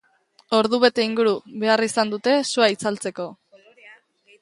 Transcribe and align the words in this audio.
Ordubete 0.59 1.05
inguru 1.09 1.35
behar 1.65 1.85
izan 1.89 2.15
dute 2.17 2.35
sua 2.55 2.73
itzaltzeko. 2.77 3.31